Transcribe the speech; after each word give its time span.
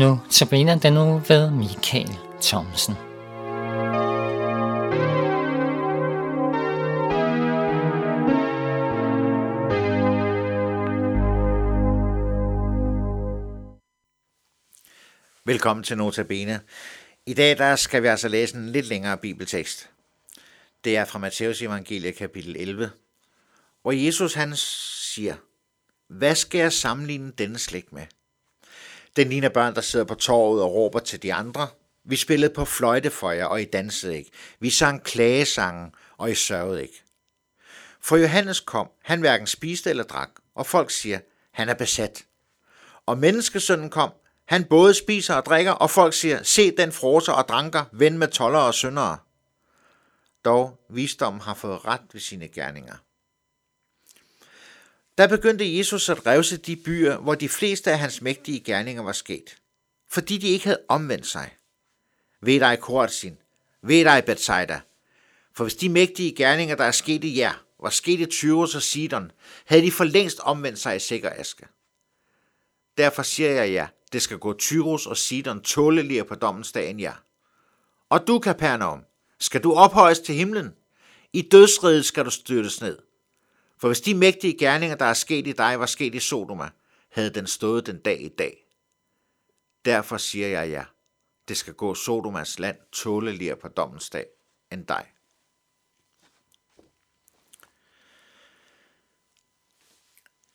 Nu 0.00 0.20
tabiner 0.30 0.78
den 0.78 0.92
nu 0.92 1.18
ved 1.28 1.50
Michael 1.50 2.08
Thomsen. 2.42 2.94
Velkommen 15.44 15.84
til 15.84 15.96
Notabene. 15.96 16.60
I 17.26 17.34
dag 17.34 17.58
der 17.58 17.76
skal 17.76 18.02
vi 18.02 18.08
altså 18.08 18.28
læse 18.28 18.56
en 18.56 18.68
lidt 18.68 18.86
længere 18.86 19.18
bibeltekst. 19.18 19.90
Det 20.84 20.96
er 20.96 21.04
fra 21.04 21.18
Matteus 21.18 21.62
evangelie 21.62 22.12
kapitel 22.12 22.56
11, 22.56 22.90
hvor 23.82 23.92
Jesus 23.92 24.34
han 24.34 24.56
siger, 24.56 25.34
Hvad 26.08 26.34
skal 26.34 26.58
jeg 26.58 26.72
sammenligne 26.72 27.32
denne 27.38 27.58
slægt 27.58 27.92
med? 27.92 28.06
Den 29.16 29.28
ligner 29.28 29.48
børn, 29.48 29.74
der 29.74 29.80
sidder 29.80 30.04
på 30.04 30.14
torvet 30.14 30.62
og 30.62 30.74
råber 30.74 30.98
til 30.98 31.22
de 31.22 31.34
andre. 31.34 31.68
Vi 32.04 32.16
spillede 32.16 32.54
på 32.54 32.64
fløjte 32.64 33.10
for 33.10 33.30
jer, 33.30 33.44
og 33.44 33.62
I 33.62 33.64
dansede 33.64 34.18
ikke. 34.18 34.30
Vi 34.60 34.70
sang 34.70 35.02
klagesangen, 35.02 35.94
og 36.16 36.30
I 36.30 36.34
sørgede 36.34 36.82
ikke. 36.82 37.02
For 38.00 38.16
Johannes 38.16 38.60
kom, 38.60 38.88
han 39.02 39.20
hverken 39.20 39.46
spiste 39.46 39.90
eller 39.90 40.04
drak, 40.04 40.30
og 40.54 40.66
folk 40.66 40.90
siger, 40.90 41.18
han 41.52 41.68
er 41.68 41.74
besat. 41.74 42.24
Og 43.06 43.18
menneskesønnen 43.18 43.90
kom, 43.90 44.10
han 44.44 44.64
både 44.64 44.94
spiser 44.94 45.34
og 45.34 45.44
drikker, 45.44 45.72
og 45.72 45.90
folk 45.90 46.14
siger, 46.14 46.42
se 46.42 46.76
den 46.76 46.92
froser 46.92 47.32
og 47.32 47.48
dranker, 47.48 47.84
ven 47.92 48.18
med 48.18 48.28
toller 48.28 48.58
og 48.58 48.74
syndere. 48.74 49.18
Dog 50.44 50.80
visdommen 50.88 51.40
har 51.40 51.54
fået 51.54 51.84
ret 51.84 52.00
ved 52.12 52.20
sine 52.20 52.48
gerninger. 52.48 52.94
Der 55.20 55.26
begyndte 55.26 55.76
Jesus 55.76 56.08
at 56.08 56.26
revse 56.26 56.56
de 56.56 56.76
byer, 56.76 57.16
hvor 57.16 57.34
de 57.34 57.48
fleste 57.48 57.90
af 57.92 57.98
hans 57.98 58.22
mægtige 58.22 58.60
gerninger 58.60 59.02
var 59.02 59.12
sket, 59.12 59.56
fordi 60.08 60.38
de 60.38 60.48
ikke 60.48 60.64
havde 60.64 60.80
omvendt 60.88 61.26
sig. 61.26 61.50
Ved 62.42 62.60
dig 62.60 62.78
Korazin, 62.80 63.38
ved 63.82 64.04
dig 64.04 64.24
Bethsaida, 64.24 64.80
for 65.54 65.64
hvis 65.64 65.74
de 65.74 65.88
mægtige 65.88 66.34
gerninger, 66.34 66.76
der 66.76 66.84
er 66.84 66.90
sket 66.90 67.24
i 67.24 67.38
jer, 67.38 67.64
var 67.82 67.90
sket 67.90 68.20
i 68.20 68.26
Tyros 68.26 68.74
og 68.74 68.82
Sidon, 68.82 69.32
havde 69.64 69.82
de 69.82 69.92
for 69.92 70.04
længst 70.04 70.40
omvendt 70.40 70.78
sig 70.78 70.96
i 70.96 70.98
sikker 70.98 71.30
aske. 71.36 71.66
Derfor 72.98 73.22
siger 73.22 73.50
jeg 73.50 73.72
jer, 73.72 73.86
det 74.12 74.22
skal 74.22 74.38
gå 74.38 74.52
Tyros 74.58 75.06
og 75.06 75.16
Sidon 75.16 75.62
tåleligere 75.62 76.24
på 76.24 76.34
dommens 76.34 76.72
dag 76.72 76.90
end 76.90 77.00
jer. 77.00 77.14
Og 78.08 78.26
du, 78.26 78.38
Kapernaum, 78.38 79.04
skal 79.40 79.62
du 79.62 79.72
ophøjes 79.72 80.20
til 80.20 80.34
himlen. 80.34 80.74
I 81.32 81.42
dødsredet 81.42 82.04
skal 82.04 82.24
du 82.24 82.30
styrtes 82.30 82.80
ned. 82.80 83.09
For 83.80 83.88
hvis 83.88 84.00
de 84.00 84.14
mægtige 84.14 84.58
gerninger, 84.58 84.96
der 84.96 85.04
er 85.04 85.14
sket 85.14 85.46
i 85.46 85.52
dig, 85.52 85.80
var 85.80 85.86
sket 85.86 86.14
i 86.14 86.20
Sodoma, 86.20 86.70
havde 87.08 87.30
den 87.30 87.46
stået 87.46 87.86
den 87.86 87.98
dag 87.98 88.20
i 88.20 88.28
dag. 88.28 88.66
Derfor 89.84 90.16
siger 90.16 90.48
jeg 90.48 90.70
jer, 90.70 90.84
det 91.48 91.56
skal 91.56 91.74
gå 91.74 91.94
Sodomas 91.94 92.58
land 92.58 92.76
tåleligere 92.92 93.56
på 93.56 93.68
dommens 93.68 94.10
dag 94.10 94.26
end 94.72 94.86
dig. 94.86 95.06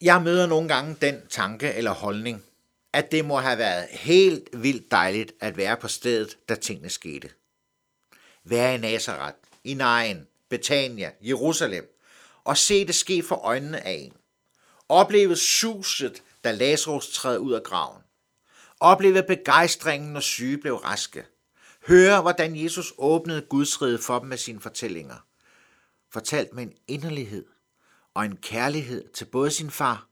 Jeg 0.01 0.21
møder 0.21 0.47
nogle 0.47 0.67
gange 0.67 0.97
den 1.01 1.27
tanke 1.27 1.73
eller 1.73 1.91
holdning, 1.91 2.43
at 2.93 3.11
det 3.11 3.25
må 3.25 3.37
have 3.37 3.57
været 3.57 3.87
helt 3.89 4.49
vildt 4.53 4.91
dejligt 4.91 5.33
at 5.39 5.57
være 5.57 5.77
på 5.77 5.87
stedet, 5.87 6.37
da 6.49 6.55
tingene 6.55 6.89
skete. 6.89 7.29
Være 8.43 8.75
i 8.75 8.77
Nazareth, 8.77 9.37
i 9.63 9.73
Nain, 9.73 10.27
Betania, 10.49 11.11
Jerusalem, 11.21 11.94
og 12.45 12.57
se 12.57 12.87
det 12.87 12.95
ske 12.95 13.23
for 13.23 13.35
øjnene 13.35 13.87
af 13.87 13.91
en. 13.91 14.13
Opleve 14.89 15.35
suset, 15.35 16.23
da 16.43 16.51
Lazarus 16.51 17.13
træder 17.13 17.37
ud 17.37 17.53
af 17.53 17.63
graven. 17.63 18.01
Opleve 18.79 19.23
begejstringen, 19.23 20.13
når 20.13 20.19
syge 20.19 20.57
blev 20.57 20.75
raske. 20.75 21.25
Høre, 21.87 22.21
hvordan 22.21 22.63
Jesus 22.63 22.93
åbnede 22.97 23.41
Guds 23.41 23.81
rige 23.81 23.97
for 23.97 24.19
dem 24.19 24.27
med 24.27 24.37
sine 24.37 24.61
fortællinger. 24.61 25.15
Fortalt 26.11 26.53
med 26.53 26.63
en 26.63 26.73
inderlighed 26.87 27.45
og 28.13 28.25
en 28.25 28.37
kærlighed 28.37 29.09
til 29.13 29.25
både 29.25 29.51
sin 29.51 29.71
far 29.71 30.07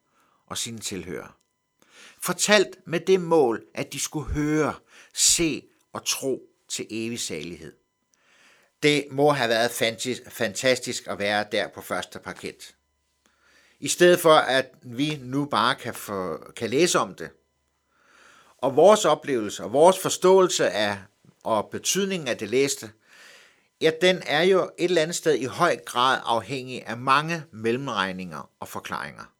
og 0.45 0.57
sine 0.57 0.79
tilhører. 0.79 1.38
Fortalt 2.21 2.77
med 2.85 3.00
det 3.00 3.21
mål, 3.21 3.65
at 3.73 3.94
de 3.94 4.00
skulle 4.00 4.33
høre, 4.33 4.75
se 5.13 5.63
og 5.94 6.05
tro 6.05 6.41
til 6.69 6.88
evig 6.89 7.19
salighed. 7.19 7.73
Det 8.83 9.07
må 9.11 9.29
have 9.31 9.49
været 9.49 9.71
fantastisk 10.27 11.07
at 11.07 11.19
være 11.19 11.45
der 11.51 11.67
på 11.67 11.81
første 11.81 12.19
parket. 12.19 12.75
I 13.79 13.88
stedet 13.88 14.19
for, 14.19 14.33
at 14.33 14.71
vi 14.81 15.19
nu 15.21 15.45
bare 15.45 15.75
kan, 15.75 15.94
få, 15.94 16.38
kan 16.55 16.69
læse 16.69 16.99
om 16.99 17.16
det. 17.16 17.29
Og 18.57 18.75
vores 18.75 19.05
oplevelse 19.05 19.63
og 19.63 19.73
vores 19.73 19.99
forståelse 19.99 20.69
af 20.69 20.97
og 21.44 21.69
betydningen 21.69 22.27
af 22.27 22.38
det 22.38 22.49
læste, 22.49 22.91
ja, 23.81 23.91
den 24.01 24.23
er 24.25 24.41
jo 24.41 24.63
et 24.63 24.71
eller 24.77 25.01
andet 25.01 25.15
sted 25.15 25.35
i 25.35 25.45
høj 25.45 25.77
grad 25.85 26.21
afhængig 26.25 26.88
af 26.88 26.97
mange 26.97 27.44
mellemregninger 27.51 28.50
og 28.59 28.67
forklaringer. 28.67 29.33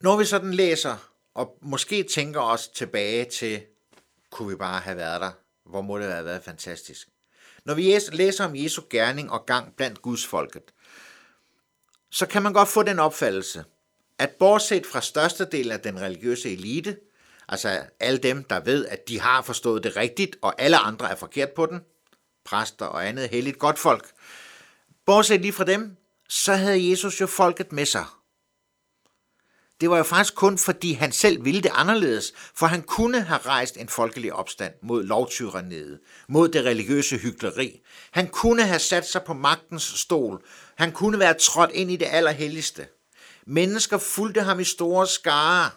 Når 0.00 0.16
vi 0.16 0.24
sådan 0.24 0.54
læser, 0.54 0.96
og 1.34 1.58
måske 1.60 2.02
tænker 2.02 2.40
os 2.40 2.68
tilbage 2.68 3.24
til, 3.24 3.62
kunne 4.30 4.48
vi 4.48 4.56
bare 4.56 4.80
have 4.80 4.96
været 4.96 5.20
der 5.20 5.30
hvor 5.66 5.82
må 5.82 5.98
det 5.98 6.12
have 6.12 6.24
været 6.24 6.44
fantastisk. 6.44 7.08
Når 7.64 7.74
vi 7.74 7.98
læser 8.12 8.44
om 8.44 8.56
Jesu 8.56 8.82
gerning 8.90 9.30
og 9.30 9.46
gang 9.46 9.76
blandt 9.76 10.02
Guds 10.02 10.26
folket, 10.26 10.62
så 12.10 12.26
kan 12.26 12.42
man 12.42 12.52
godt 12.52 12.68
få 12.68 12.82
den 12.82 12.98
opfattelse, 12.98 13.64
at 14.18 14.30
bortset 14.30 14.86
fra 14.86 15.00
størstedelen 15.00 15.72
af 15.72 15.80
den 15.80 16.00
religiøse 16.00 16.52
elite, 16.52 16.96
altså 17.48 17.82
alle 18.00 18.18
dem, 18.18 18.44
der 18.44 18.60
ved, 18.60 18.86
at 18.86 19.08
de 19.08 19.20
har 19.20 19.42
forstået 19.42 19.84
det 19.84 19.96
rigtigt, 19.96 20.36
og 20.42 20.62
alle 20.62 20.76
andre 20.76 21.10
er 21.10 21.16
forkert 21.16 21.50
på 21.50 21.66
den, 21.66 21.80
præster 22.44 22.86
og 22.86 23.08
andet 23.08 23.28
helligt 23.28 23.58
godt 23.58 23.78
folk, 23.78 24.12
bortset 25.06 25.40
lige 25.40 25.52
fra 25.52 25.64
dem, 25.64 25.96
så 26.28 26.54
havde 26.54 26.90
Jesus 26.90 27.20
jo 27.20 27.26
folket 27.26 27.72
med 27.72 27.86
sig– 27.86 28.04
det 29.82 29.90
var 29.90 29.96
jo 29.96 30.02
faktisk 30.02 30.34
kun 30.34 30.58
fordi 30.58 30.92
han 30.92 31.12
selv 31.12 31.44
ville 31.44 31.62
det 31.62 31.70
anderledes, 31.74 32.32
for 32.54 32.66
han 32.66 32.82
kunne 32.82 33.20
have 33.20 33.38
rejst 33.38 33.76
en 33.76 33.88
folkelig 33.88 34.32
opstand 34.32 34.74
mod 34.82 35.04
lovtyraniet, 35.04 36.00
mod 36.28 36.48
det 36.48 36.64
religiøse 36.64 37.16
hyggeleri. 37.16 37.80
Han 38.10 38.28
kunne 38.28 38.62
have 38.62 38.78
sat 38.78 39.08
sig 39.08 39.22
på 39.22 39.34
magtens 39.34 39.82
stol. 39.82 40.44
Han 40.74 40.92
kunne 40.92 41.18
være 41.18 41.34
trådt 41.34 41.70
ind 41.70 41.90
i 41.90 41.96
det 41.96 42.08
allerhelligste. 42.10 42.86
Mennesker 43.46 43.98
fulgte 43.98 44.42
ham 44.42 44.60
i 44.60 44.64
store 44.64 45.06
skare. 45.06 45.70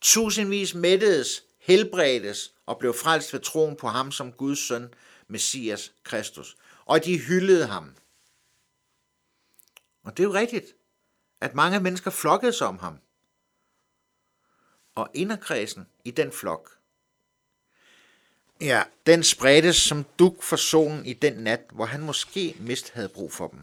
Tusindvis 0.00 0.74
mættedes, 0.74 1.42
helbredes 1.60 2.52
og 2.66 2.78
blev 2.78 2.94
frelst 2.94 3.32
ved 3.32 3.40
troen 3.40 3.76
på 3.76 3.88
ham 3.88 4.12
som 4.12 4.32
Guds 4.32 4.68
søn, 4.68 4.88
Messias 5.28 5.92
Kristus. 6.04 6.56
Og 6.86 7.04
de 7.04 7.18
hyldede 7.18 7.66
ham. 7.66 7.90
Og 10.04 10.16
det 10.16 10.22
er 10.22 10.28
jo 10.28 10.34
rigtigt, 10.34 10.66
at 11.40 11.54
mange 11.54 11.80
mennesker 11.80 12.10
flokkede 12.10 12.52
sig 12.52 12.66
om 12.66 12.78
ham 12.78 12.98
og 14.98 15.10
inderkredsen 15.14 15.86
i 16.04 16.10
den 16.10 16.32
flok. 16.32 16.70
Ja, 18.60 18.82
den 19.06 19.22
spredtes 19.22 19.76
som 19.76 20.04
duk 20.18 20.42
for 20.42 20.56
solen 20.56 21.06
i 21.06 21.12
den 21.12 21.32
nat, 21.32 21.60
hvor 21.72 21.84
han 21.84 22.00
måske 22.00 22.56
mist 22.60 22.90
havde 22.90 23.08
brug 23.08 23.32
for 23.32 23.48
dem. 23.48 23.60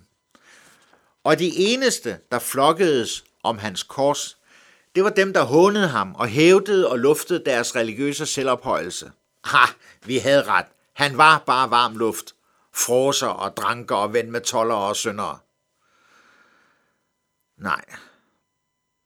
Og 1.23 1.39
de 1.39 1.51
eneste, 1.55 2.19
der 2.31 2.39
flokkedes 2.39 3.23
om 3.43 3.57
hans 3.57 3.83
kors, 3.83 4.37
det 4.95 5.03
var 5.03 5.09
dem, 5.09 5.33
der 5.33 5.43
hånede 5.43 5.87
ham 5.87 6.15
og 6.15 6.27
hævdede 6.27 6.89
og 6.89 6.99
luftede 6.99 7.45
deres 7.45 7.75
religiøse 7.75 8.25
selvophøjelse. 8.25 9.11
Ha, 9.43 9.65
vi 10.05 10.17
havde 10.17 10.43
ret. 10.43 10.65
Han 10.93 11.17
var 11.17 11.43
bare 11.45 11.69
varm 11.69 11.97
luft. 11.97 12.35
Froser 12.73 13.27
og 13.27 13.57
dranker 13.57 13.95
og 13.95 14.13
ven 14.13 14.31
med 14.31 14.41
toller 14.41 14.75
og 14.75 14.95
syndere. 14.95 15.39
Nej, 17.57 17.85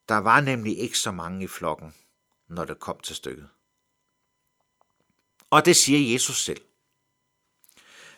der 0.09 0.17
var 0.17 0.41
nemlig 0.41 0.79
ikke 0.79 0.97
så 0.97 1.11
mange 1.11 1.43
i 1.43 1.47
flokken 1.47 1.93
når 2.49 2.65
det 2.65 2.79
kom 2.79 2.99
til 2.99 3.15
stykket. 3.15 3.49
Og 5.49 5.65
det 5.65 5.75
siger 5.75 6.13
Jesus 6.13 6.43
selv. 6.43 6.61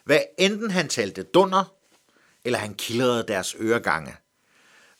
Hvad 0.03 0.19
enten 0.39 0.71
han 0.71 0.89
talte 0.89 1.23
dunder, 1.23 1.75
eller 2.45 2.59
han 2.59 2.75
kildrede 2.75 3.27
deres 3.27 3.55
øregange. 3.59 4.15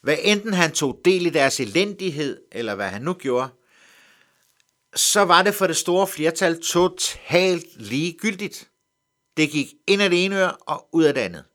Hvad 0.01 0.17
enten 0.21 0.53
han 0.53 0.71
tog 0.71 1.01
del 1.05 1.25
i 1.25 1.29
deres 1.29 1.59
elendighed, 1.59 2.41
eller 2.51 2.75
hvad 2.75 2.89
han 2.89 3.01
nu 3.01 3.13
gjorde, 3.13 3.49
så 4.95 5.21
var 5.21 5.43
det 5.43 5.55
for 5.55 5.67
det 5.67 5.77
store 5.77 6.07
flertal 6.07 6.61
totalt 6.61 7.65
ligegyldigt. 7.75 8.69
Det 9.37 9.51
gik 9.51 9.73
ind 9.87 10.01
af 10.01 10.09
det 10.09 10.25
ene 10.25 10.39
øre 10.39 10.55
og 10.55 10.89
ud 10.91 11.03
af 11.03 11.13
det 11.13 11.21
andet. 11.21 11.45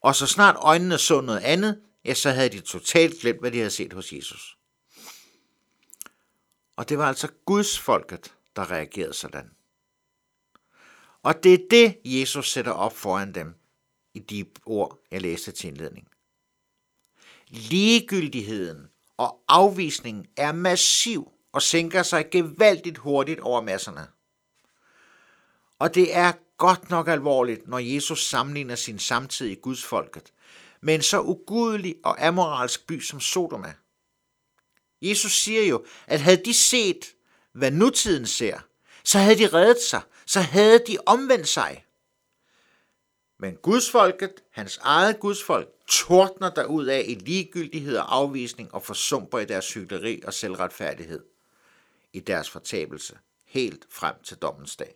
Og 0.00 0.14
så 0.16 0.26
snart 0.26 0.56
øjnene 0.58 0.98
så 0.98 1.20
noget 1.20 1.40
andet, 1.40 1.80
ja, 2.04 2.14
så 2.14 2.30
havde 2.30 2.48
de 2.48 2.60
totalt 2.60 3.20
glemt, 3.20 3.40
hvad 3.40 3.50
de 3.50 3.58
havde 3.58 3.70
set 3.70 3.92
hos 3.92 4.12
Jesus. 4.12 4.58
Og 6.76 6.88
det 6.88 6.98
var 6.98 7.08
altså 7.08 7.28
Guds 7.44 7.78
folket, 7.78 8.34
der 8.56 8.70
reagerede 8.70 9.14
sådan. 9.14 9.50
Og 11.22 11.42
det 11.42 11.54
er 11.54 11.68
det, 11.70 11.98
Jesus 12.04 12.50
sætter 12.50 12.72
op 12.72 12.96
foran 12.96 13.34
dem 13.34 13.54
i 14.14 14.18
de 14.18 14.46
ord, 14.66 14.98
jeg 15.10 15.20
læste 15.20 15.52
til 15.52 15.68
indledning. 15.68 16.08
Ligegyldigheden 17.48 18.88
og 19.16 19.40
afvisningen 19.48 20.26
er 20.36 20.52
massiv 20.52 21.32
og 21.52 21.62
sænker 21.62 22.02
sig 22.02 22.30
gevaldigt 22.30 22.98
hurtigt 22.98 23.40
over 23.40 23.60
masserne. 23.60 24.06
Og 25.78 25.94
det 25.94 26.16
er 26.16 26.32
godt 26.56 26.90
nok 26.90 27.08
alvorligt, 27.08 27.68
når 27.68 27.78
Jesus 27.78 28.28
sammenligner 28.28 28.74
sin 28.74 28.98
samtid 28.98 29.46
i 29.46 29.54
Guds 29.54 29.84
folket 29.84 30.32
med 30.80 30.94
en 30.94 31.02
så 31.02 31.20
ugudelig 31.20 31.96
og 32.04 32.26
amoralsk 32.26 32.86
by 32.86 33.00
som 33.00 33.20
Sodoma. 33.20 33.74
Jesus 35.08 35.32
siger 35.32 35.62
jo, 35.62 35.84
at 36.06 36.20
havde 36.20 36.44
de 36.44 36.54
set, 36.54 37.14
hvad 37.52 37.70
nutiden 37.70 38.26
ser, 38.26 38.58
så 39.04 39.18
havde 39.18 39.38
de 39.38 39.46
reddet 39.48 39.82
sig, 39.82 40.02
så 40.26 40.40
havde 40.40 40.78
de 40.78 40.98
omvendt 41.06 41.48
sig. 41.48 41.84
Men 43.38 43.56
gudsfolket, 43.56 44.42
hans 44.50 44.78
eget 44.82 45.20
gudsfolk, 45.20 45.68
tordner 45.88 46.64
ud 46.64 46.86
af 46.86 47.04
i 47.08 47.14
ligegyldighed 47.14 47.96
og 47.96 48.14
afvisning 48.14 48.74
og 48.74 48.82
forsumper 48.82 49.38
i 49.38 49.44
deres 49.44 49.74
hyggeleri 49.74 50.22
og 50.26 50.34
selvretfærdighed, 50.34 51.24
i 52.12 52.20
deres 52.20 52.50
fortabelse, 52.50 53.18
helt 53.44 53.86
frem 53.90 54.14
til 54.22 54.36
dommens 54.36 54.76
dag. 54.76 54.94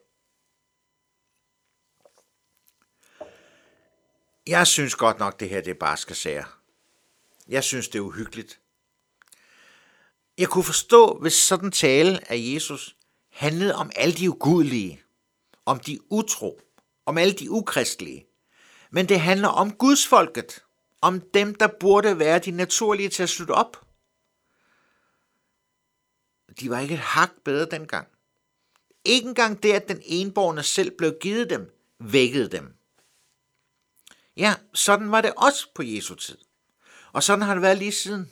Jeg 4.46 4.66
synes 4.66 4.94
godt 4.94 5.18
nok, 5.18 5.40
det 5.40 5.48
her 5.48 5.60
det 5.60 5.78
bare 5.78 5.96
skal 5.96 6.16
sager. 6.16 6.60
Jeg 7.48 7.64
synes, 7.64 7.88
det 7.88 7.98
er 7.98 8.02
uhyggeligt. 8.02 8.60
Jeg 10.38 10.48
kunne 10.48 10.64
forstå, 10.64 11.18
hvis 11.20 11.34
sådan 11.34 11.70
tale 11.70 12.30
af 12.32 12.36
Jesus 12.38 12.96
handlede 13.32 13.74
om 13.74 13.90
alle 13.96 14.14
de 14.14 14.30
ugudelige, 14.30 15.02
om 15.66 15.80
de 15.80 15.98
utro, 16.10 16.60
om 17.06 17.18
alle 17.18 17.34
de 17.34 17.50
ukristelige. 17.50 18.26
Men 18.90 19.08
det 19.08 19.20
handler 19.20 19.48
om 19.48 19.72
Guds 19.72 20.06
folket, 20.06 20.64
om 21.00 21.20
dem, 21.20 21.54
der 21.54 21.68
burde 21.80 22.18
være 22.18 22.38
de 22.38 22.50
naturlige 22.50 23.08
til 23.08 23.22
at 23.22 23.28
slutte 23.28 23.52
op. 23.52 23.86
De 26.60 26.70
var 26.70 26.80
ikke 26.80 26.94
et 26.94 27.00
hak 27.00 27.30
bedre 27.44 27.66
dengang. 27.70 28.08
Ikke 29.04 29.28
engang 29.28 29.62
det, 29.62 29.72
at 29.72 29.88
den 29.88 30.02
enborgne 30.04 30.62
selv 30.62 30.90
blev 30.98 31.14
givet 31.20 31.50
dem, 31.50 31.72
vækkede 32.00 32.48
dem. 32.48 32.74
Ja, 34.36 34.54
sådan 34.74 35.12
var 35.12 35.20
det 35.20 35.32
også 35.36 35.68
på 35.74 35.82
Jesu 35.82 36.14
tid. 36.14 36.38
Og 37.12 37.22
sådan 37.22 37.42
har 37.42 37.54
det 37.54 37.62
været 37.62 37.78
lige 37.78 37.92
siden. 37.92 38.30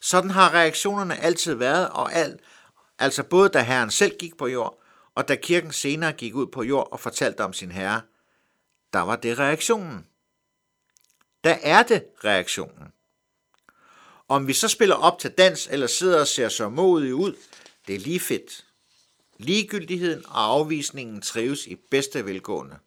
Sådan 0.00 0.30
har 0.30 0.54
reaktionerne 0.54 1.16
altid 1.20 1.54
været, 1.54 1.88
og 1.88 2.12
alt, 2.12 2.40
altså 2.98 3.22
både 3.22 3.48
da 3.48 3.62
Herren 3.62 3.90
selv 3.90 4.16
gik 4.18 4.36
på 4.36 4.46
jord, 4.46 4.82
og 5.14 5.28
da 5.28 5.36
kirken 5.36 5.72
senere 5.72 6.12
gik 6.12 6.34
ud 6.34 6.46
på 6.46 6.62
jord 6.62 6.88
og 6.92 7.00
fortalte 7.00 7.40
om 7.44 7.52
sin 7.52 7.70
herre, 7.70 8.00
der 8.92 9.00
var 9.00 9.16
det 9.16 9.38
reaktionen. 9.38 10.06
Der 11.44 11.56
er 11.62 11.82
det 11.82 12.04
reaktionen. 12.24 12.92
Om 14.28 14.46
vi 14.46 14.52
så 14.52 14.68
spiller 14.68 14.94
op 14.94 15.18
til 15.18 15.30
dans 15.30 15.68
eller 15.70 15.86
sidder 15.86 16.20
og 16.20 16.26
ser 16.26 16.48
så 16.48 16.68
modige 16.68 17.14
ud, 17.14 17.36
det 17.86 17.94
er 17.94 17.98
lige 17.98 18.20
fedt. 18.20 18.64
Ligegyldigheden 19.38 20.26
og 20.26 20.44
afvisningen 20.44 21.20
trives 21.20 21.66
i 21.66 21.76
bedste 21.90 22.24
velgående. 22.24 22.78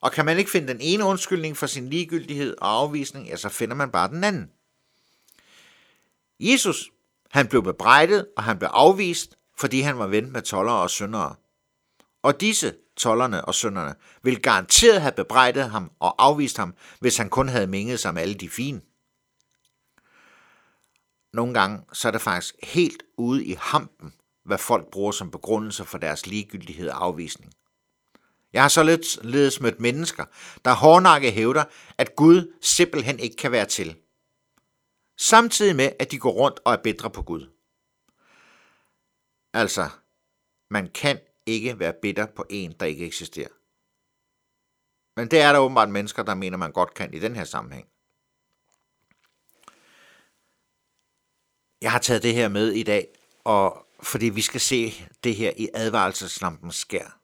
Og 0.00 0.12
kan 0.12 0.24
man 0.24 0.38
ikke 0.38 0.50
finde 0.50 0.68
den 0.68 0.80
ene 0.80 1.04
undskyldning 1.04 1.56
for 1.56 1.66
sin 1.66 1.88
ligegyldighed 1.88 2.56
og 2.58 2.70
afvisning, 2.70 3.28
ja, 3.28 3.36
så 3.36 3.48
finder 3.48 3.76
man 3.76 3.90
bare 3.90 4.08
den 4.08 4.24
anden. 4.24 4.50
Jesus, 6.40 6.90
han 7.30 7.48
blev 7.48 7.62
bebrejdet, 7.62 8.26
og 8.36 8.42
han 8.42 8.58
blev 8.58 8.70
afvist, 8.72 9.36
fordi 9.58 9.80
han 9.80 9.98
var 9.98 10.06
ven 10.06 10.32
med 10.32 10.42
tollere 10.42 10.82
og 10.82 10.90
syndere. 10.90 11.34
Og 12.22 12.40
disse, 12.40 12.74
tollerne 12.96 13.44
og 13.44 13.54
synderne, 13.54 13.94
ville 14.22 14.40
garanteret 14.40 15.00
have 15.00 15.12
bebrejdet 15.12 15.70
ham 15.70 15.90
og 16.00 16.14
afvist 16.24 16.56
ham, 16.56 16.74
hvis 17.00 17.16
han 17.16 17.30
kun 17.30 17.48
havde 17.48 17.66
minget 17.66 18.00
sig 18.00 18.14
med 18.14 18.22
alle 18.22 18.34
de 18.34 18.50
fine. 18.50 18.80
Nogle 21.32 21.54
gange 21.54 21.80
så 21.92 22.08
er 22.08 22.12
det 22.12 22.20
faktisk 22.20 22.54
helt 22.62 23.02
ude 23.18 23.44
i 23.44 23.56
hampen, 23.60 24.14
hvad 24.44 24.58
folk 24.58 24.90
bruger 24.90 25.12
som 25.12 25.30
begrundelse 25.30 25.84
for 25.84 25.98
deres 25.98 26.26
ligegyldighed 26.26 26.88
og 26.88 27.04
afvisning. 27.04 27.52
Jeg 28.52 28.62
har 28.62 28.68
således 28.68 29.60
mødt 29.60 29.80
mennesker, 29.80 30.24
der 30.64 30.74
hårdnakke 30.74 31.30
hævder, 31.30 31.64
at 31.98 32.16
Gud 32.16 32.52
simpelthen 32.62 33.18
ikke 33.18 33.36
kan 33.36 33.52
være 33.52 33.66
til. 33.66 33.96
Samtidig 35.16 35.76
med, 35.76 35.92
at 35.98 36.10
de 36.10 36.18
går 36.18 36.30
rundt 36.30 36.60
og 36.64 36.72
er 36.72 36.82
bedre 36.82 37.10
på 37.10 37.22
Gud. 37.22 37.50
Altså, 39.52 39.90
man 40.70 40.90
kan 40.90 41.20
ikke 41.46 41.78
være 41.78 41.94
bitter 42.02 42.26
på 42.26 42.44
en, 42.50 42.72
der 42.80 42.86
ikke 42.86 43.06
eksisterer. 43.06 43.48
Men 45.16 45.30
det 45.30 45.40
er 45.40 45.52
der 45.52 45.58
åbenbart 45.58 45.90
mennesker, 45.90 46.22
der 46.22 46.34
mener, 46.34 46.56
man 46.56 46.72
godt 46.72 46.94
kan 46.94 47.14
i 47.14 47.18
den 47.18 47.36
her 47.36 47.44
sammenhæng. 47.44 47.88
Jeg 51.82 51.92
har 51.92 51.98
taget 51.98 52.22
det 52.22 52.34
her 52.34 52.48
med 52.48 52.72
i 52.72 52.82
dag, 52.82 53.08
og 53.44 53.86
fordi 54.02 54.26
vi 54.26 54.40
skal 54.40 54.60
se 54.60 54.92
det 55.24 55.36
her 55.36 55.52
i 55.56 55.68
advarelseslampens 55.74 56.76
skær. 56.76 57.20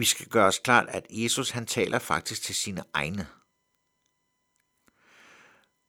Vi 0.00 0.04
skal 0.04 0.26
gøre 0.26 0.46
os 0.46 0.58
klart, 0.58 0.88
at 0.88 1.06
Jesus 1.10 1.50
han 1.50 1.66
taler 1.66 1.98
faktisk 1.98 2.42
til 2.42 2.54
sine 2.54 2.84
egne. 2.92 3.26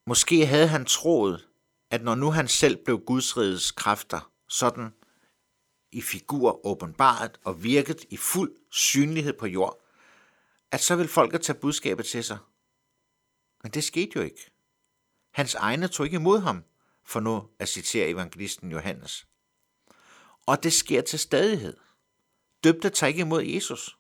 Måske 0.08 0.46
havde 0.46 0.68
han 0.68 0.86
troet, 0.86 1.48
at 1.90 2.04
når 2.04 2.16
nu 2.16 2.32
han 2.32 2.48
selv 2.48 2.84
blev 2.84 3.00
Guds 3.00 3.72
kræfter, 3.72 4.32
sådan 4.50 4.94
i 5.92 6.02
figur 6.02 6.66
åbenbaret 6.68 7.40
og 7.44 7.64
virket 7.64 8.06
i 8.10 8.18
fuld 8.18 8.56
synlighed 8.72 9.34
på 9.40 9.48
jord, 9.48 9.82
at 10.72 10.82
så 10.82 10.96
vil 10.96 11.08
folket 11.08 11.42
tage 11.42 11.60
budskabet 11.60 12.06
til 12.06 12.24
sig. 12.24 12.38
Men 13.64 13.72
det 13.72 13.84
skete 13.84 14.12
jo 14.16 14.22
ikke. 14.22 14.52
Hans 15.34 15.56
egne 15.56 15.88
tog 15.88 16.06
ikke 16.06 16.16
imod 16.16 16.40
ham, 16.40 16.64
for 17.06 17.20
nu 17.20 17.50
at 17.60 17.70
citere 17.70 18.08
evangelisten 18.08 18.72
Johannes. 18.72 19.28
Og 20.46 20.64
det 20.64 20.74
sker 20.74 21.02
til 21.02 21.20
stadighed. 21.20 21.78
Døbte 22.64 22.90
tager 22.90 23.08
ikke 23.08 23.22
imod 23.22 23.44
Jesus. 23.44 23.98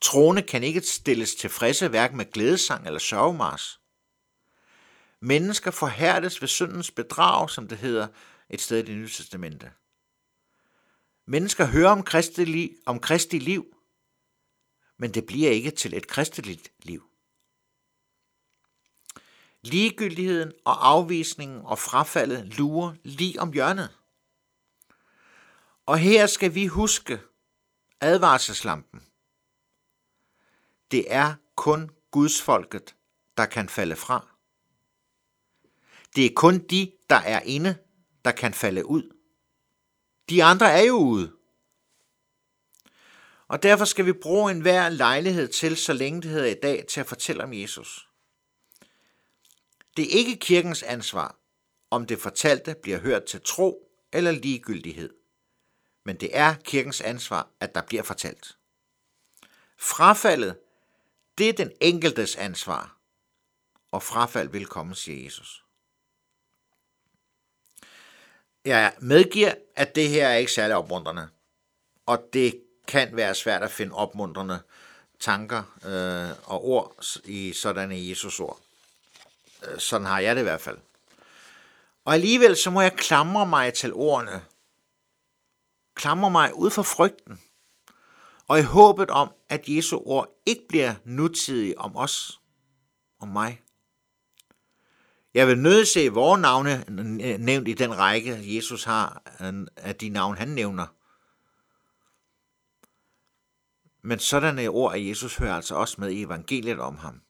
Troende 0.00 0.42
kan 0.42 0.62
ikke 0.62 0.80
stilles 0.80 1.34
tilfredse 1.34 1.88
hverken 1.88 2.16
med 2.16 2.32
glædesang 2.32 2.86
eller 2.86 2.98
sørgemars. 2.98 3.80
Mennesker 5.20 5.70
forhærdes 5.70 6.40
ved 6.40 6.48
syndens 6.48 6.90
bedrag, 6.90 7.50
som 7.50 7.68
det 7.68 7.78
hedder 7.78 8.08
et 8.50 8.60
sted 8.60 8.78
i 8.78 8.86
det 8.86 8.96
nye 8.96 9.08
testamente. 9.08 9.72
Mennesker 11.26 11.66
hører 11.66 11.90
om 11.90 12.02
Kristi, 12.02 12.44
liv, 12.44 12.70
om 12.86 13.00
Kristi 13.00 13.38
liv, 13.38 13.76
men 14.96 15.14
det 15.14 15.26
bliver 15.26 15.50
ikke 15.50 15.70
til 15.70 15.94
et 15.94 16.06
kristeligt 16.06 16.72
liv. 16.78 17.04
Ligegyldigheden 19.62 20.52
og 20.64 20.88
afvisningen 20.88 21.62
og 21.64 21.78
frafaldet 21.78 22.58
lurer 22.58 22.94
lige 23.02 23.40
om 23.40 23.52
hjørnet. 23.52 23.98
Og 25.86 25.98
her 25.98 26.26
skal 26.26 26.54
vi 26.54 26.66
huske 26.66 27.20
advarselslampen. 28.00 29.06
Det 30.90 31.04
er 31.08 31.34
kun 31.54 31.90
Guds 32.10 32.42
folket, 32.42 32.96
der 33.36 33.46
kan 33.46 33.68
falde 33.68 33.96
fra. 33.96 34.37
Det 36.18 36.26
er 36.26 36.34
kun 36.36 36.58
de, 36.58 36.92
der 37.10 37.16
er 37.16 37.40
inde, 37.40 37.78
der 38.24 38.32
kan 38.32 38.54
falde 38.54 38.86
ud. 38.86 39.16
De 40.30 40.44
andre 40.44 40.70
er 40.70 40.82
jo 40.82 40.96
ude. 40.96 41.32
Og 43.48 43.62
derfor 43.62 43.84
skal 43.84 44.06
vi 44.06 44.12
bruge 44.12 44.50
enhver 44.50 44.88
lejlighed 44.88 45.48
til, 45.48 45.76
så 45.76 45.92
længe 45.92 46.22
det 46.22 46.30
hedder 46.30 46.46
i 46.46 46.54
dag, 46.62 46.86
til 46.86 47.00
at 47.00 47.06
fortælle 47.06 47.44
om 47.44 47.52
Jesus. 47.52 48.08
Det 49.96 50.04
er 50.04 50.18
ikke 50.18 50.36
kirkens 50.36 50.82
ansvar, 50.82 51.38
om 51.90 52.06
det 52.06 52.18
fortalte 52.18 52.74
bliver 52.82 52.98
hørt 52.98 53.24
til 53.24 53.40
tro 53.44 53.90
eller 54.12 54.30
ligegyldighed. 54.30 55.14
Men 56.04 56.16
det 56.16 56.36
er 56.36 56.54
kirkens 56.54 57.00
ansvar, 57.00 57.48
at 57.60 57.74
der 57.74 57.82
bliver 57.82 58.02
fortalt. 58.02 58.58
Frafaldet, 59.76 60.58
det 61.38 61.48
er 61.48 61.52
den 61.52 61.72
enkeltes 61.80 62.36
ansvar, 62.36 62.98
og 63.90 64.02
frafald 64.02 64.48
vil 64.48 64.66
komme, 64.66 64.94
siger 64.94 65.24
Jesus. 65.24 65.67
Jeg 68.68 68.92
medgiver, 68.98 69.54
at 69.76 69.94
det 69.94 70.08
her 70.08 70.28
er 70.28 70.36
ikke 70.36 70.52
særlig 70.52 70.76
opmuntrende, 70.76 71.28
og 72.06 72.24
det 72.32 72.60
kan 72.86 73.16
være 73.16 73.34
svært 73.34 73.62
at 73.62 73.70
finde 73.70 73.94
opmuntrende 73.94 74.60
tanker 75.20 75.62
øh, 75.84 76.36
og 76.44 76.64
ord 76.64 77.04
i 77.24 77.52
sådanne 77.52 78.08
Jesus 78.08 78.40
ord. 78.40 78.58
Øh, 79.68 79.78
sådan 79.78 80.06
har 80.06 80.20
jeg 80.20 80.36
det 80.36 80.42
i 80.42 80.44
hvert 80.44 80.60
fald. 80.60 80.78
Og 82.04 82.14
alligevel 82.14 82.56
så 82.56 82.70
må 82.70 82.80
jeg 82.80 82.92
klamre 82.92 83.46
mig 83.46 83.74
til 83.74 83.92
ordene. 83.92 84.44
Klamre 85.94 86.30
mig 86.30 86.54
ud 86.54 86.70
for 86.70 86.82
frygten. 86.82 87.40
Og 88.48 88.58
i 88.58 88.62
håbet 88.62 89.10
om, 89.10 89.32
at 89.48 89.68
Jesu 89.68 89.98
ord 90.04 90.28
ikke 90.46 90.68
bliver 90.68 90.94
nutidige 91.04 91.78
om 91.78 91.96
os, 91.96 92.40
om 93.20 93.28
mig. 93.28 93.60
Jeg 95.38 95.48
vil 95.48 95.58
nødt 95.58 95.88
se 95.88 96.08
vores 96.08 96.40
navne 96.40 96.84
nævnt 97.38 97.68
i 97.68 97.72
den 97.72 97.98
række, 97.98 98.56
Jesus 98.56 98.84
har 98.84 99.22
øh, 99.40 99.66
af 99.76 99.94
de 99.94 100.08
navn, 100.08 100.36
han 100.36 100.48
nævner. 100.48 100.86
Men 104.02 104.18
sådanne 104.18 104.68
ord 104.68 104.94
af 104.94 104.98
Jesus 105.08 105.36
hører 105.36 105.54
altså 105.54 105.74
også 105.74 105.96
med 105.98 106.10
i 106.10 106.22
evangeliet 106.22 106.80
om 106.80 106.96
ham, 106.96 107.20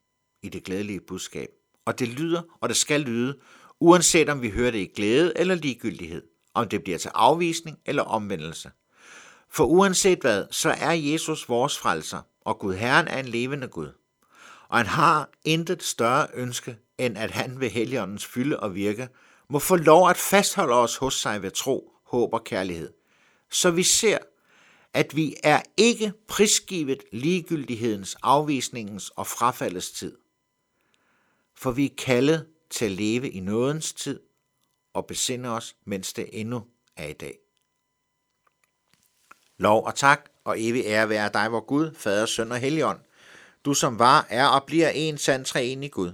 i 0.43 0.49
det 0.49 0.63
glædelige 0.63 0.99
budskab. 1.07 1.49
og 1.85 1.99
det 1.99 2.07
lyder, 2.07 2.41
og 2.61 2.69
det 2.69 2.77
skal 2.77 3.01
lyde, 3.01 3.39
uanset 3.79 4.29
om 4.29 4.41
vi 4.41 4.49
hører 4.49 4.71
det 4.71 4.79
i 4.79 4.91
glæde 4.95 5.33
eller 5.35 5.55
ligegyldighed, 5.55 6.23
om 6.53 6.69
det 6.69 6.83
bliver 6.83 6.97
til 6.97 7.11
afvisning 7.13 7.79
eller 7.85 8.03
omvendelse. 8.03 8.71
For 9.49 9.65
uanset 9.65 10.19
hvad, 10.19 10.45
så 10.51 10.69
er 10.69 10.91
Jesus 10.91 11.49
vores 11.49 11.77
frelser, 11.77 12.21
og 12.41 12.59
Gud 12.59 12.73
Herren 12.73 13.07
er 13.07 13.19
en 13.19 13.27
levende 13.27 13.67
Gud. 13.67 13.91
Og 14.69 14.77
han 14.77 14.87
har 14.87 15.29
intet 15.45 15.83
større 15.83 16.27
ønske, 16.33 16.77
end 16.99 17.17
at 17.17 17.31
han 17.31 17.59
ved 17.59 17.69
Helligåndens 17.69 18.25
fylde 18.25 18.59
og 18.59 18.75
virke, 18.75 19.07
må 19.49 19.59
få 19.59 19.75
lov 19.75 20.09
at 20.09 20.17
fastholde 20.17 20.75
os 20.75 20.95
hos 20.95 21.13
sig 21.13 21.41
ved 21.41 21.51
tro, 21.51 21.93
håb 22.03 22.33
og 22.33 22.43
kærlighed. 22.43 22.93
Så 23.51 23.71
vi 23.71 23.83
ser, 23.83 24.17
at 24.93 25.15
vi 25.15 25.35
er 25.43 25.61
ikke 25.77 26.13
prisgivet 26.27 27.03
ligegyldighedens, 27.11 28.17
afvisningens 28.23 29.09
og 29.09 29.27
frafaldets 29.27 29.91
tid. 29.91 30.17
For 31.55 31.71
vi 31.71 31.85
er 31.85 31.95
kaldet 31.97 32.47
til 32.69 32.85
at 32.85 32.91
leve 32.91 33.29
i 33.29 33.39
nådens 33.39 33.93
tid 33.93 34.19
og 34.93 35.05
besinde 35.05 35.49
os, 35.49 35.75
mens 35.85 36.13
det 36.13 36.29
endnu 36.31 36.63
er 36.97 37.07
i 37.07 37.13
dag. 37.13 37.37
Lov 39.57 39.85
og 39.85 39.95
tak 39.95 40.29
og 40.43 40.55
evig 40.61 40.83
ære 40.85 41.09
være 41.09 41.29
dig, 41.33 41.51
vor 41.51 41.59
Gud, 41.59 41.95
Fader, 41.95 42.25
Søn 42.25 42.51
og 42.51 42.57
Helligånd. 42.57 42.99
Du 43.65 43.73
som 43.73 43.99
var, 43.99 44.27
er 44.29 44.47
og 44.47 44.63
bliver 44.63 44.89
en 44.89 45.17
sand 45.17 45.45
træen 45.45 45.83
i 45.83 45.87
Gud. 45.87 46.13